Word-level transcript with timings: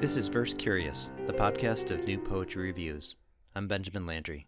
This 0.00 0.16
is 0.16 0.28
Verse 0.28 0.54
Curious, 0.54 1.10
the 1.26 1.32
podcast 1.34 1.90
of 1.90 2.06
New 2.06 2.16
Poetry 2.16 2.62
Reviews. 2.62 3.16
I'm 3.54 3.68
Benjamin 3.68 4.06
Landry. 4.06 4.46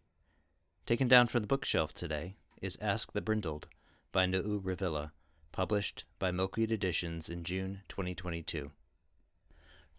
Taken 0.87 1.09
down 1.09 1.27
from 1.27 1.43
the 1.43 1.47
bookshelf 1.47 1.93
today 1.93 2.37
is 2.63 2.79
Ask 2.81 3.13
the 3.13 3.21
Brindled 3.21 3.69
by 4.13 4.25
No'u 4.25 4.63
Revilla, 4.63 5.11
published 5.53 6.07
by 6.19 6.31
Milkweed 6.31 6.73
Editions 6.73 7.29
in 7.29 7.45
June 7.45 7.83
2022. 7.91 8.71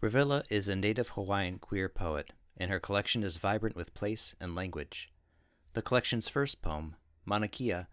Revilla 0.02 0.42
is 0.50 0.68
a 0.68 0.74
native 0.74 1.10
Hawaiian 1.10 1.60
queer 1.60 1.88
poet, 1.88 2.32
and 2.56 2.68
her 2.68 2.80
collection 2.80 3.22
is 3.22 3.36
vibrant 3.36 3.76
with 3.76 3.94
place 3.94 4.34
and 4.40 4.56
language. 4.56 5.12
The 5.74 5.82
collection's 5.82 6.28
first 6.28 6.62
poem, 6.62 6.96
Mauna 7.24 7.46
Kea, 7.46 7.86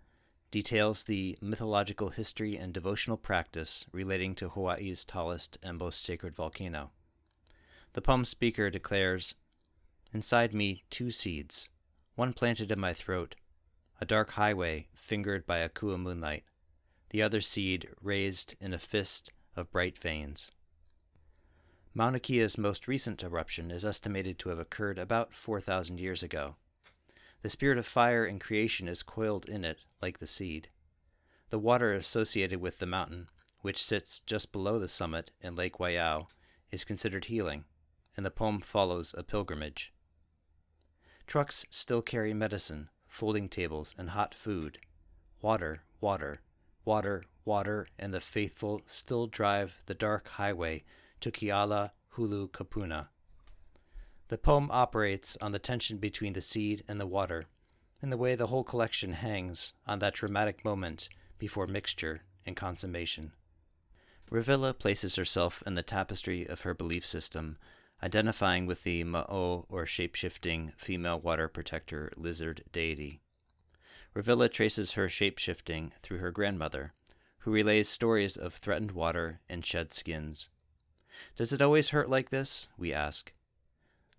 details 0.49 1.03
the 1.03 1.37
mythological 1.41 2.09
history 2.09 2.57
and 2.57 2.73
devotional 2.73 3.17
practice 3.17 3.85
relating 3.91 4.33
to 4.33 4.49
Hawaii's 4.49 5.05
tallest 5.05 5.59
and 5.61 5.77
most 5.77 6.03
sacred 6.03 6.35
volcano. 6.35 6.89
The 7.93 8.01
poem 8.01 8.23
speaker 8.23 8.69
declares 8.69 9.35
Inside 10.13 10.53
me, 10.53 10.83
two 10.89 11.11
seeds, 11.11 11.67
one 12.15 12.31
planted 12.31 12.71
in 12.71 12.79
my 12.79 12.93
throat, 12.93 13.35
a 13.99 14.05
dark 14.05 14.31
highway 14.31 14.87
fingered 14.93 15.45
by 15.45 15.57
a 15.57 15.67
cool 15.67 15.97
moonlight, 15.97 16.45
the 17.09 17.21
other 17.21 17.41
seed 17.41 17.89
raised 18.01 18.55
in 18.61 18.73
a 18.73 18.79
fist 18.79 19.33
of 19.57 19.71
bright 19.71 19.97
veins. 19.97 20.53
Mauna 21.93 22.21
Kea's 22.21 22.57
most 22.57 22.87
recent 22.87 23.23
eruption 23.23 23.69
is 23.71 23.83
estimated 23.83 24.39
to 24.39 24.49
have 24.49 24.59
occurred 24.59 24.97
about 24.97 25.33
4,000 25.33 25.99
years 25.99 26.23
ago. 26.23 26.55
The 27.41 27.49
spirit 27.49 27.77
of 27.77 27.85
fire 27.85 28.23
and 28.23 28.39
creation 28.39 28.87
is 28.87 29.03
coiled 29.03 29.49
in 29.49 29.65
it 29.65 29.83
like 30.01 30.19
the 30.19 30.27
seed. 30.27 30.69
The 31.49 31.59
water 31.59 31.91
associated 31.91 32.61
with 32.61 32.79
the 32.79 32.85
mountain, 32.85 33.27
which 33.59 33.83
sits 33.83 34.21
just 34.21 34.53
below 34.53 34.79
the 34.79 34.87
summit 34.87 35.31
in 35.41 35.55
Lake 35.55 35.77
Waiau, 35.77 36.27
is 36.71 36.85
considered 36.85 37.25
healing 37.25 37.65
and 38.15 38.25
the 38.25 38.31
poem 38.31 38.59
follows 38.59 39.15
a 39.17 39.23
pilgrimage. 39.23 39.93
Trucks 41.27 41.65
still 41.69 42.01
carry 42.01 42.33
medicine, 42.33 42.89
folding 43.07 43.47
tables, 43.47 43.95
and 43.97 44.09
hot 44.09 44.35
food. 44.35 44.79
Water, 45.41 45.83
water, 45.99 46.41
water, 46.83 47.23
water, 47.45 47.87
and 47.97 48.13
the 48.13 48.21
faithful 48.21 48.81
still 48.85 49.27
drive 49.27 49.77
the 49.85 49.93
dark 49.93 50.27
highway 50.27 50.83
to 51.21 51.31
Keala 51.31 51.91
Hulu 52.15 52.49
Kapuna. 52.51 53.07
The 54.27 54.37
poem 54.37 54.69
operates 54.71 55.37
on 55.41 55.51
the 55.51 55.59
tension 55.59 55.97
between 55.97 56.33
the 56.33 56.41
seed 56.41 56.83
and 56.87 56.99
the 56.99 57.07
water, 57.07 57.45
and 58.01 58.11
the 58.11 58.17
way 58.17 58.35
the 58.35 58.47
whole 58.47 58.63
collection 58.63 59.13
hangs 59.13 59.73
on 59.85 59.99
that 59.99 60.13
dramatic 60.13 60.65
moment 60.65 61.09
before 61.37 61.67
mixture 61.67 62.23
and 62.45 62.55
consummation. 62.55 63.33
Revilla 64.31 64.77
places 64.77 65.17
herself 65.17 65.61
in 65.65 65.75
the 65.75 65.83
tapestry 65.83 66.47
of 66.47 66.61
her 66.61 66.73
belief 66.73 67.05
system 67.05 67.57
identifying 68.03 68.65
with 68.65 68.83
the 68.83 69.03
Ma'o 69.03 69.65
or 69.69 69.85
shapeshifting 69.85 70.73
female 70.75 71.19
water 71.19 71.47
protector 71.47 72.11
lizard 72.15 72.63
deity. 72.71 73.21
Revilla 74.15 74.51
traces 74.51 74.93
her 74.93 75.07
shapeshifting 75.07 75.93
through 76.01 76.17
her 76.17 76.31
grandmother, 76.31 76.93
who 77.39 77.51
relays 77.51 77.87
stories 77.87 78.35
of 78.35 78.53
threatened 78.53 78.91
water 78.91 79.39
and 79.49 79.65
shed 79.65 79.93
skins. 79.93 80.49
Does 81.35 81.53
it 81.53 81.61
always 81.61 81.89
hurt 81.89 82.09
like 82.09 82.29
this? 82.29 82.67
we 82.77 82.93
ask. 82.93 83.31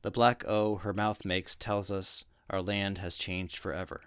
The 0.02 0.10
black 0.10 0.44
O 0.46 0.76
her 0.76 0.92
mouth 0.92 1.24
makes 1.24 1.54
tells 1.54 1.90
us 1.90 2.24
our 2.50 2.62
land 2.62 2.98
has 2.98 3.16
changed 3.16 3.58
forever. 3.58 4.02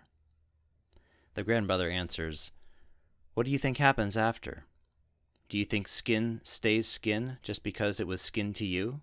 The 1.33 1.43
grandmother 1.43 1.89
answers, 1.89 2.51
What 3.33 3.45
do 3.45 3.51
you 3.51 3.57
think 3.57 3.77
happens 3.77 4.16
after? 4.16 4.66
Do 5.50 5.57
you 5.57 5.66
think 5.66 5.88
skin 5.88 6.39
stays 6.44 6.88
skin 6.88 7.38
just 7.44 7.63
because 7.63 8.00
it 8.00 8.07
was 8.07 8.21
skin 8.21 8.53
to 8.53 8.66
you? 8.66 9.01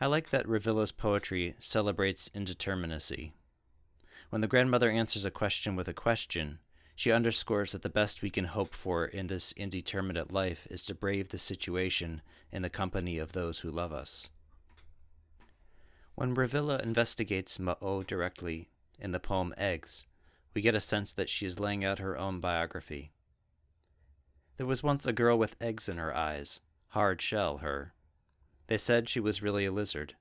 I 0.00 0.06
like 0.06 0.30
that 0.30 0.46
Revilla's 0.46 0.92
poetry 0.92 1.56
celebrates 1.58 2.28
indeterminacy. 2.28 3.32
When 4.30 4.42
the 4.42 4.46
grandmother 4.46 4.90
answers 4.90 5.24
a 5.24 5.30
question 5.30 5.74
with 5.74 5.88
a 5.88 5.94
question, 5.94 6.60
she 6.94 7.10
underscores 7.10 7.72
that 7.72 7.82
the 7.82 7.88
best 7.88 8.22
we 8.22 8.30
can 8.30 8.44
hope 8.44 8.74
for 8.74 9.04
in 9.04 9.26
this 9.26 9.52
indeterminate 9.52 10.32
life 10.32 10.68
is 10.70 10.84
to 10.86 10.94
brave 10.94 11.30
the 11.30 11.38
situation 11.38 12.22
in 12.52 12.62
the 12.62 12.70
company 12.70 13.18
of 13.18 13.32
those 13.32 13.60
who 13.60 13.70
love 13.70 13.92
us. 13.92 14.30
When 16.14 16.34
Revilla 16.34 16.82
investigates 16.82 17.58
Ma'o 17.58 18.06
directly 18.06 18.68
in 19.00 19.12
the 19.12 19.20
poem 19.20 19.54
Eggs, 19.56 20.06
we 20.54 20.60
get 20.60 20.74
a 20.74 20.80
sense 20.80 21.12
that 21.12 21.30
she 21.30 21.46
is 21.46 21.60
laying 21.60 21.84
out 21.84 21.98
her 21.98 22.18
own 22.18 22.40
biography. 22.40 23.12
There 24.56 24.66
was 24.66 24.82
once 24.82 25.06
a 25.06 25.12
girl 25.12 25.38
with 25.38 25.56
eggs 25.60 25.88
in 25.88 25.98
her 25.98 26.14
eyes, 26.14 26.60
hard 26.88 27.22
shell, 27.22 27.58
her. 27.58 27.94
They 28.68 28.78
said 28.78 29.08
she 29.08 29.20
was 29.20 29.42
really 29.42 29.64
a 29.64 29.72
lizard. 29.72 30.14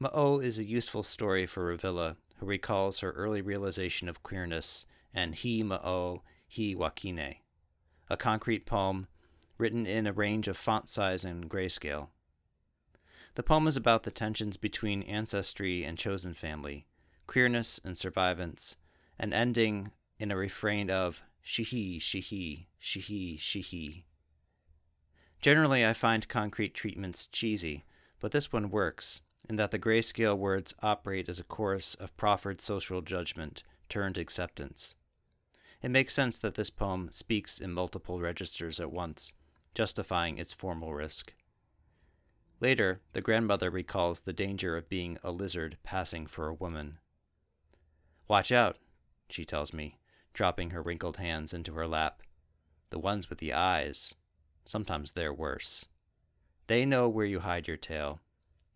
Ma'o 0.00 0.42
is 0.42 0.58
a 0.58 0.64
useful 0.64 1.02
story 1.02 1.44
for 1.44 1.76
Revilla, 1.76 2.16
who 2.36 2.46
recalls 2.46 3.00
her 3.00 3.10
early 3.12 3.42
realization 3.42 4.08
of 4.08 4.22
queerness 4.22 4.86
and 5.12 5.34
He 5.34 5.64
Ma'o, 5.64 6.20
He 6.46 6.76
Wakine, 6.76 7.38
a 8.08 8.16
concrete 8.16 8.66
poem 8.66 9.08
written 9.56 9.86
in 9.86 10.06
a 10.06 10.12
range 10.12 10.46
of 10.46 10.56
font 10.56 10.88
size 10.88 11.24
and 11.24 11.50
grayscale. 11.50 12.08
The 13.34 13.42
poem 13.42 13.66
is 13.66 13.76
about 13.76 14.04
the 14.04 14.10
tensions 14.10 14.56
between 14.56 15.02
ancestry 15.02 15.84
and 15.84 15.98
chosen 15.98 16.34
family, 16.34 16.86
queerness 17.26 17.80
and 17.84 17.96
survivance, 17.96 18.76
and 19.18 19.34
ending 19.34 19.90
in 20.20 20.30
a 20.30 20.36
refrain 20.36 20.90
of 20.90 21.22
shihi, 21.44 21.98
shihi, 21.98 22.66
shihi, 22.80 23.38
shihi. 23.38 24.04
Generally, 25.40 25.86
I 25.86 25.92
find 25.92 26.28
concrete 26.28 26.74
treatments 26.74 27.26
cheesy, 27.26 27.84
but 28.20 28.32
this 28.32 28.52
one 28.52 28.70
works, 28.70 29.20
in 29.48 29.56
that 29.56 29.70
the 29.70 29.78
grayscale 29.78 30.36
words 30.36 30.74
operate 30.82 31.28
as 31.28 31.38
a 31.38 31.44
chorus 31.44 31.94
of 31.94 32.16
proffered 32.16 32.60
social 32.60 33.00
judgment 33.00 33.62
turned 33.88 34.18
acceptance. 34.18 34.94
It 35.80 35.90
makes 35.90 36.12
sense 36.12 36.38
that 36.40 36.54
this 36.54 36.70
poem 36.70 37.10
speaks 37.12 37.60
in 37.60 37.72
multiple 37.72 38.20
registers 38.20 38.80
at 38.80 38.92
once, 38.92 39.32
justifying 39.74 40.38
its 40.38 40.52
formal 40.52 40.92
risk. 40.92 41.34
Later, 42.60 43.00
the 43.12 43.20
grandmother 43.20 43.70
recalls 43.70 44.22
the 44.22 44.32
danger 44.32 44.76
of 44.76 44.88
being 44.88 45.18
a 45.22 45.30
lizard 45.30 45.78
passing 45.84 46.26
for 46.26 46.48
a 46.48 46.54
woman. 46.54 46.98
Watch 48.26 48.50
out, 48.50 48.78
she 49.30 49.44
tells 49.44 49.72
me, 49.72 49.98
dropping 50.34 50.70
her 50.70 50.82
wrinkled 50.82 51.18
hands 51.18 51.54
into 51.54 51.74
her 51.74 51.86
lap. 51.86 52.22
The 52.90 52.98
ones 52.98 53.30
with 53.30 53.38
the 53.38 53.52
eyes. 53.52 54.16
Sometimes 54.68 55.12
they're 55.12 55.32
worse. 55.32 55.86
They 56.66 56.84
know 56.84 57.08
where 57.08 57.24
you 57.24 57.40
hide 57.40 57.66
your 57.66 57.78
tail, 57.78 58.20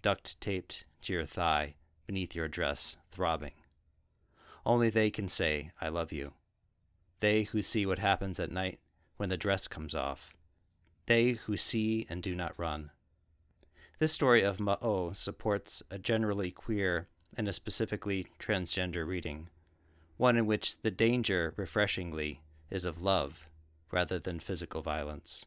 duct 0.01 0.41
taped 0.41 0.87
to 1.03 1.13
your 1.13 1.27
thigh, 1.27 1.75
beneath 2.07 2.35
your 2.35 2.49
dress, 2.49 2.97
throbbing. 3.11 3.53
Only 4.65 4.89
they 4.89 5.11
can 5.11 5.29
say, 5.29 5.73
I 5.83 5.91
love 5.91 6.11
you. 6.11 6.33
They 7.21 7.43
who 7.43 7.61
see 7.61 7.85
what 7.85 7.99
happens 7.99 8.41
at 8.41 8.51
night 8.51 8.81
when 9.19 9.29
the 9.29 9.37
dress 9.37 9.69
comes 9.69 9.95
off. 9.95 10.33
They 11.05 11.33
who 11.33 11.59
see 11.59 12.07
and 12.09 12.23
do 12.23 12.35
not 12.35 12.59
run. 12.59 12.91
This 13.99 14.15
story 14.15 14.43
of 14.43 14.61
Ma'o 14.61 14.79
oh 14.81 15.13
supports 15.13 15.83
a 15.91 15.99
generally 15.99 16.51
queer 16.51 17.09
and 17.37 17.47
a 17.47 17.53
specifically 17.53 18.29
transgender 18.39 19.07
reading, 19.07 19.51
one 20.17 20.39
in 20.39 20.47
which 20.47 20.81
the 20.81 20.91
danger, 20.91 21.53
refreshingly, 21.59 22.41
is 22.71 22.87
of 22.87 23.03
love 23.03 23.51
rather 23.91 24.19
than 24.19 24.41
physical 24.41 24.81
violence. 24.81 25.45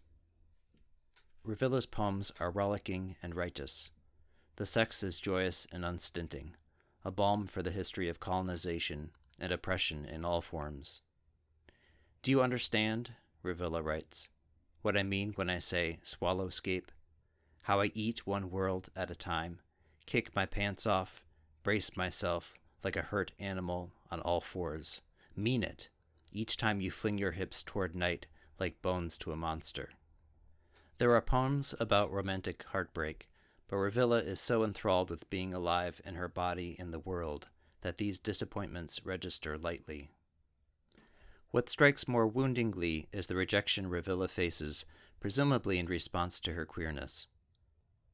Revilla's 1.46 1.86
poems 1.86 2.32
are 2.40 2.50
rollicking 2.50 3.18
and 3.22 3.36
righteous. 3.36 3.92
The 4.56 4.66
sex 4.66 5.04
is 5.04 5.20
joyous 5.20 5.68
and 5.72 5.86
unstinting, 5.86 6.56
a 7.04 7.12
balm 7.12 7.46
for 7.46 7.62
the 7.62 7.70
history 7.70 8.10
of 8.10 8.20
colonization 8.20 9.12
and 9.40 9.52
oppression 9.52 10.06
in 10.06 10.26
all 10.26 10.42
forms. 10.42 11.04
Do 12.24 12.32
you 12.32 12.42
understand, 12.42 13.12
Revilla 13.44 13.84
writes, 13.84 14.30
what 14.82 14.98
I 14.98 15.04
mean 15.04 15.34
when 15.36 15.50
I 15.50 15.60
say 15.60 16.00
swallowscape? 16.04 16.90
How 17.64 17.80
I 17.80 17.92
eat 17.94 18.26
one 18.26 18.50
world 18.50 18.90
at 18.96 19.12
a 19.12 19.16
time, 19.16 19.60
kick 20.08 20.36
my 20.36 20.48
pants 20.48 20.88
off, 20.88 21.24
brace 21.62 21.96
myself 21.96 22.56
like 22.84 22.96
a 22.96 23.04
hurt 23.04 23.34
animal 23.40 23.92
on 24.10 24.20
all 24.22 24.42
fours. 24.42 25.02
Mean 25.36 25.62
it, 25.62 25.90
each 26.32 26.58
time 26.58 26.82
you 26.82 26.90
fling 26.90 27.20
your 27.20 27.32
hips 27.32 27.62
toward 27.62 27.96
night 27.96 28.26
like 28.60 28.82
bones 28.82 29.16
to 29.20 29.32
a 29.32 29.36
monster. 29.36 29.90
There 30.98 31.14
are 31.14 31.22
poems 31.22 31.76
about 31.78 32.12
romantic 32.12 32.64
heartbreak, 32.72 33.28
but 33.68 33.76
Revilla 33.76 34.26
is 34.26 34.40
so 34.40 34.64
enthralled 34.64 35.10
with 35.10 35.30
being 35.30 35.54
alive 35.54 36.00
in 36.06 36.16
her 36.16 36.30
body 36.30 36.76
in 36.80 36.92
the 36.92 37.00
world 37.00 37.50
that 37.82 37.98
these 37.98 38.18
disappointments 38.18 39.06
register 39.06 39.58
lightly. 39.58 40.10
What 41.52 41.70
strikes 41.70 42.08
more 42.08 42.28
woundingly 42.28 43.08
is 43.12 43.28
the 43.28 43.36
rejection 43.36 43.90
Revilla 43.90 44.30
faces, 44.30 44.86
presumably 45.20 45.80
in 45.80 45.88
response 45.88 46.40
to 46.42 46.54
her 46.54 46.66
queerness. 46.66 47.28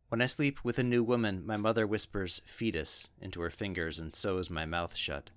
When 0.09 0.21
I 0.21 0.25
sleep 0.25 0.63
with 0.63 0.79
a 0.79 0.83
new 0.83 1.03
woman, 1.03 1.45
my 1.45 1.57
mother 1.57 1.85
whispers 1.85 2.41
fetus 2.45 3.09
into 3.19 3.41
her 3.41 3.51
fingers 3.51 3.99
and 3.99 4.11
sews 4.11 4.49
my 4.49 4.65
mouth 4.65 4.95
shut. 4.95 5.29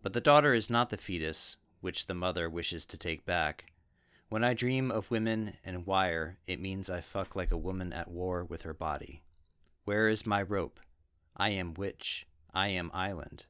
But 0.00 0.12
the 0.12 0.20
daughter 0.20 0.54
is 0.54 0.70
not 0.70 0.90
the 0.90 0.96
fetus, 0.96 1.56
which 1.80 2.06
the 2.06 2.14
mother 2.14 2.48
wishes 2.48 2.86
to 2.86 2.96
take 2.96 3.26
back. 3.26 3.71
When 4.32 4.44
I 4.44 4.54
dream 4.54 4.90
of 4.90 5.10
women 5.10 5.58
and 5.62 5.84
wire, 5.84 6.38
it 6.46 6.58
means 6.58 6.88
I 6.88 7.02
fuck 7.02 7.36
like 7.36 7.52
a 7.52 7.56
woman 7.58 7.92
at 7.92 8.08
war 8.08 8.42
with 8.42 8.62
her 8.62 8.72
body. 8.72 9.20
Where 9.84 10.08
is 10.08 10.24
my 10.24 10.40
rope? 10.40 10.80
I 11.36 11.50
am 11.50 11.74
witch. 11.74 12.26
I 12.54 12.68
am 12.68 12.90
island. 12.94 13.44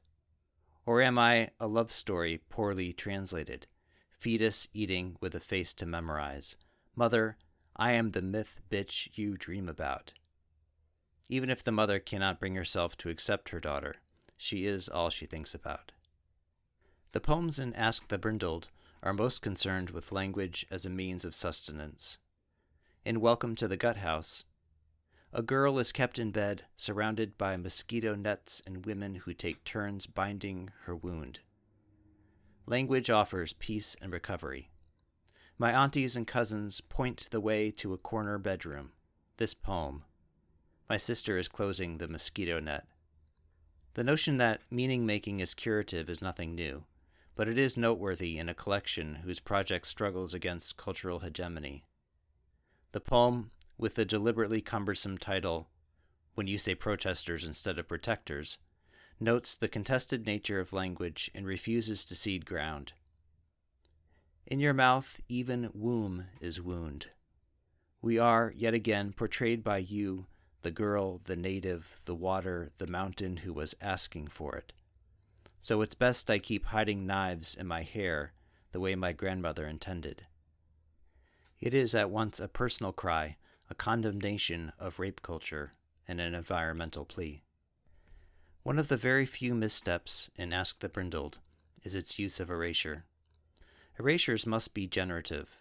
Or 0.85 1.01
am 1.01 1.17
I 1.17 1.51
a 1.57 1.67
love 1.67 1.89
story 1.89 2.41
poorly 2.49 2.91
translated? 2.91 3.65
Fetus 4.11 4.67
eating 4.73 5.15
with 5.21 5.33
a 5.35 5.39
face 5.39 5.73
to 5.75 5.85
memorize. 5.85 6.57
Mother, 6.97 7.37
I 7.77 7.93
am 7.93 8.11
the 8.11 8.21
myth 8.21 8.59
bitch 8.69 9.17
you 9.17 9.37
dream 9.37 9.69
about. 9.69 10.11
Even 11.29 11.49
if 11.49 11.63
the 11.63 11.71
mother 11.71 11.99
cannot 11.99 12.41
bring 12.41 12.55
herself 12.55 12.97
to 12.97 13.09
accept 13.09 13.51
her 13.51 13.61
daughter, 13.61 14.01
she 14.35 14.65
is 14.65 14.89
all 14.89 15.09
she 15.09 15.25
thinks 15.25 15.55
about. 15.55 15.93
The 17.13 17.21
poems 17.21 17.57
in 17.57 17.73
Ask 17.73 18.09
the 18.09 18.17
Brindled 18.17 18.67
are 19.03 19.13
most 19.13 19.41
concerned 19.41 19.89
with 19.89 20.13
language 20.13 20.65
as 20.71 20.85
a 20.85 20.89
means 20.89 21.25
of 21.25 21.35
sustenance. 21.35 22.19
In 23.03 23.19
Welcome 23.19 23.53
to 23.55 23.67
the 23.67 23.75
Gut 23.75 23.97
House, 23.97 24.45
a 25.33 25.41
girl 25.41 25.77
is 25.77 25.91
kept 25.91 26.17
in 26.17 26.31
bed, 26.31 26.63
surrounded 26.77 27.37
by 27.37 27.57
mosquito 27.57 28.15
nets 28.15 28.61
and 28.65 28.85
women 28.85 29.15
who 29.15 29.33
take 29.33 29.65
turns 29.65 30.07
binding 30.07 30.69
her 30.85 30.95
wound. 30.95 31.41
Language 32.65 33.09
offers 33.09 33.51
peace 33.51 33.97
and 34.01 34.13
recovery. 34.13 34.69
My 35.57 35.73
aunties 35.73 36.15
and 36.15 36.25
cousins 36.25 36.79
point 36.79 37.27
the 37.29 37.41
way 37.41 37.71
to 37.71 37.93
a 37.93 37.97
corner 37.97 38.37
bedroom. 38.37 38.93
This 39.35 39.53
poem. 39.53 40.03
My 40.89 40.95
sister 40.95 41.37
is 41.37 41.49
closing 41.49 41.97
the 41.97 42.07
mosquito 42.07 42.61
net. 42.61 42.85
The 43.95 44.03
notion 44.05 44.37
that 44.37 44.61
meaning 44.71 45.05
making 45.05 45.41
is 45.41 45.53
curative 45.53 46.09
is 46.09 46.21
nothing 46.21 46.55
new 46.55 46.85
but 47.35 47.47
it 47.47 47.57
is 47.57 47.75
noteworthy 47.75 48.37
in 48.37 48.47
a 48.47 48.53
collection 48.53 49.15
whose 49.23 49.39
project 49.39 49.87
struggles 49.87 50.33
against 50.33 50.77
cultural 50.77 51.19
hegemony. 51.19 51.83
The 52.91 53.01
poem, 53.01 53.49
with 53.77 53.95
the 53.95 54.05
deliberately 54.05 54.61
cumbersome 54.61 55.17
title, 55.17 55.69
When 56.35 56.47
You 56.47 56.57
Say 56.57 56.75
Protesters 56.75 57.43
Instead 57.43 57.79
of 57.79 57.87
Protectors, 57.87 58.59
notes 59.19 59.55
the 59.55 59.67
contested 59.67 60.25
nature 60.25 60.59
of 60.59 60.73
language 60.73 61.31
and 61.33 61.47
refuses 61.47 62.05
to 62.05 62.15
cede 62.15 62.45
ground. 62.45 62.93
In 64.45 64.59
your 64.59 64.73
mouth, 64.73 65.21
even 65.27 65.71
womb 65.73 66.25
is 66.39 66.61
wound. 66.61 67.07
We 68.01 68.19
are, 68.19 68.53
yet 68.55 68.73
again, 68.73 69.13
portrayed 69.13 69.63
by 69.63 69.77
you, 69.77 70.27
the 70.61 70.71
girl, 70.71 71.21
the 71.23 71.35
native, 71.35 72.01
the 72.05 72.15
water, 72.15 72.71
the 72.77 72.87
mountain 72.87 73.37
who 73.37 73.53
was 73.53 73.75
asking 73.81 74.27
for 74.27 74.55
it 74.55 74.73
so 75.63 75.81
it's 75.81 75.95
best 75.95 76.29
I 76.29 76.39
keep 76.39 76.65
hiding 76.65 77.07
knives 77.07 77.55
in 77.55 77.67
my 77.67 77.83
hair 77.83 78.33
the 78.73 78.81
way 78.81 78.95
my 78.95 79.13
grandmother 79.13 79.65
intended. 79.65 80.25
It 81.61 81.73
is 81.73 81.95
at 81.95 82.09
once 82.09 82.41
a 82.41 82.49
personal 82.49 82.91
cry, 82.91 83.37
a 83.69 83.73
condemnation 83.73 84.73
of 84.77 84.99
rape 84.99 85.21
culture, 85.21 85.71
and 86.05 86.19
an 86.19 86.35
environmental 86.35 87.05
plea. 87.05 87.43
One 88.63 88.77
of 88.77 88.89
the 88.89 88.97
very 88.97 89.25
few 89.25 89.55
missteps 89.55 90.29
in 90.35 90.51
Ask 90.51 90.81
the 90.81 90.89
Brindled 90.89 91.39
is 91.83 91.95
its 91.95 92.19
use 92.19 92.41
of 92.41 92.49
erasure. 92.49 93.05
Erasures 93.97 94.45
must 94.45 94.73
be 94.73 94.85
generative. 94.85 95.59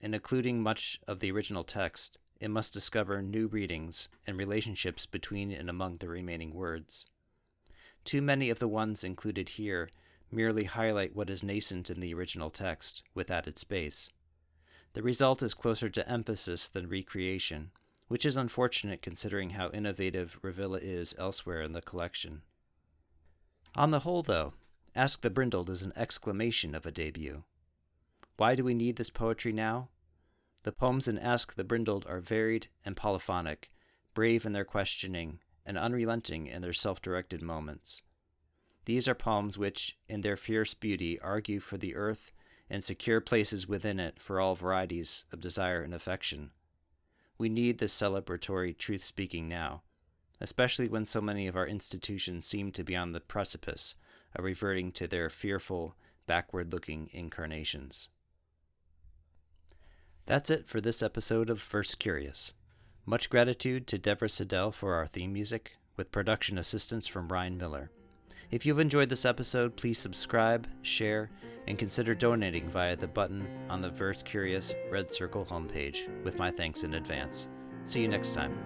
In 0.00 0.14
including 0.14 0.62
much 0.62 0.98
of 1.06 1.20
the 1.20 1.30
original 1.30 1.64
text, 1.64 2.16
it 2.40 2.48
must 2.48 2.72
discover 2.72 3.20
new 3.20 3.48
readings 3.48 4.08
and 4.26 4.38
relationships 4.38 5.04
between 5.04 5.52
and 5.52 5.68
among 5.68 5.98
the 5.98 6.08
remaining 6.08 6.54
words. 6.54 7.04
Too 8.04 8.20
many 8.20 8.50
of 8.50 8.58
the 8.58 8.68
ones 8.68 9.02
included 9.02 9.50
here 9.50 9.88
merely 10.30 10.64
highlight 10.64 11.16
what 11.16 11.30
is 11.30 11.42
nascent 11.42 11.88
in 11.90 12.00
the 12.00 12.12
original 12.12 12.50
text 12.50 13.02
with 13.14 13.30
added 13.30 13.58
space. 13.58 14.10
The 14.92 15.02
result 15.02 15.42
is 15.42 15.54
closer 15.54 15.88
to 15.88 16.08
emphasis 16.08 16.68
than 16.68 16.88
recreation, 16.88 17.70
which 18.08 18.26
is 18.26 18.36
unfortunate 18.36 19.02
considering 19.02 19.50
how 19.50 19.70
innovative 19.70 20.38
Revilla 20.42 20.80
is 20.82 21.14
elsewhere 21.18 21.62
in 21.62 21.72
the 21.72 21.82
collection. 21.82 22.42
On 23.74 23.90
the 23.90 24.00
whole, 24.00 24.22
though, 24.22 24.52
Ask 24.94 25.22
the 25.22 25.30
Brindled 25.30 25.70
is 25.70 25.82
an 25.82 25.92
exclamation 25.96 26.74
of 26.74 26.86
a 26.86 26.92
debut. 26.92 27.42
Why 28.36 28.54
do 28.54 28.62
we 28.62 28.74
need 28.74 28.96
this 28.96 29.10
poetry 29.10 29.52
now? 29.52 29.88
The 30.62 30.72
poems 30.72 31.08
in 31.08 31.18
Ask 31.18 31.54
the 31.54 31.64
Brindled 31.64 32.06
are 32.06 32.20
varied 32.20 32.68
and 32.84 32.96
polyphonic, 32.96 33.70
brave 34.14 34.46
in 34.46 34.52
their 34.52 34.64
questioning, 34.64 35.40
and 35.66 35.78
unrelenting 35.78 36.46
in 36.46 36.62
their 36.62 36.72
self 36.72 37.00
directed 37.00 37.42
moments. 37.42 38.02
These 38.84 39.08
are 39.08 39.14
poems 39.14 39.56
which, 39.56 39.96
in 40.08 40.20
their 40.20 40.36
fierce 40.36 40.74
beauty, 40.74 41.18
argue 41.20 41.60
for 41.60 41.78
the 41.78 41.94
earth 41.94 42.32
and 42.68 42.82
secure 42.82 43.20
places 43.20 43.68
within 43.68 43.98
it 43.98 44.20
for 44.20 44.40
all 44.40 44.54
varieties 44.54 45.24
of 45.32 45.40
desire 45.40 45.82
and 45.82 45.94
affection. 45.94 46.50
We 47.38 47.48
need 47.48 47.78
this 47.78 47.94
celebratory 47.94 48.76
truth 48.76 49.02
speaking 49.02 49.48
now, 49.48 49.82
especially 50.40 50.88
when 50.88 51.04
so 51.04 51.20
many 51.20 51.46
of 51.46 51.56
our 51.56 51.66
institutions 51.66 52.44
seem 52.44 52.72
to 52.72 52.84
be 52.84 52.94
on 52.94 53.12
the 53.12 53.20
precipice 53.20 53.96
of 54.34 54.44
reverting 54.44 54.92
to 54.92 55.06
their 55.06 55.30
fearful, 55.30 55.96
backward 56.26 56.72
looking 56.72 57.08
incarnations. 57.12 58.08
That's 60.26 60.50
it 60.50 60.66
for 60.66 60.80
this 60.80 61.02
episode 61.02 61.50
of 61.50 61.62
Verse 61.62 61.94
Curious. 61.94 62.54
Much 63.06 63.28
gratitude 63.28 63.86
to 63.86 63.98
Deborah 63.98 64.28
Siddell 64.28 64.72
for 64.72 64.94
our 64.94 65.06
theme 65.06 65.30
music, 65.30 65.76
with 65.94 66.10
production 66.10 66.56
assistance 66.56 67.06
from 67.06 67.28
Ryan 67.28 67.58
Miller. 67.58 67.90
If 68.50 68.64
you've 68.64 68.78
enjoyed 68.78 69.10
this 69.10 69.26
episode, 69.26 69.76
please 69.76 69.98
subscribe, 69.98 70.66
share, 70.80 71.30
and 71.66 71.78
consider 71.78 72.14
donating 72.14 72.66
via 72.70 72.96
the 72.96 73.06
button 73.06 73.46
on 73.68 73.82
the 73.82 73.90
Verse 73.90 74.22
Curious 74.22 74.74
Red 74.90 75.12
Circle 75.12 75.44
homepage, 75.44 76.08
with 76.24 76.38
my 76.38 76.50
thanks 76.50 76.82
in 76.82 76.94
advance. 76.94 77.48
See 77.84 78.00
you 78.00 78.08
next 78.08 78.32
time. 78.32 78.56